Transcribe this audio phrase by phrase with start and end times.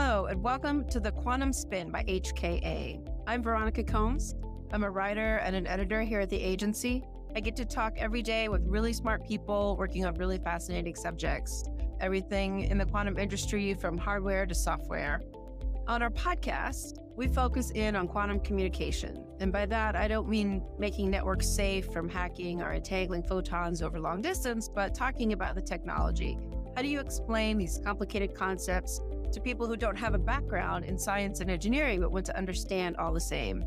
[0.00, 3.04] Hello, and welcome to the Quantum Spin by HKA.
[3.26, 4.36] I'm Veronica Combs.
[4.70, 7.02] I'm a writer and an editor here at the agency.
[7.34, 11.64] I get to talk every day with really smart people working on really fascinating subjects,
[11.98, 15.20] everything in the quantum industry from hardware to software.
[15.88, 19.24] On our podcast, we focus in on quantum communication.
[19.40, 23.98] And by that, I don't mean making networks safe from hacking or entangling photons over
[23.98, 26.38] long distance, but talking about the technology.
[26.76, 29.00] How do you explain these complicated concepts
[29.32, 32.96] to people who don't have a background in science and engineering but want to understand
[32.96, 33.64] all the same?